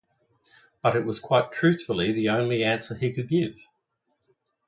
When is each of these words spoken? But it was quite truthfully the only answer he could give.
But 0.81 0.95
it 0.95 1.05
was 1.05 1.19
quite 1.19 1.51
truthfully 1.51 2.11
the 2.11 2.29
only 2.29 2.63
answer 2.63 2.95
he 2.95 3.13
could 3.13 3.27
give. 3.29 3.67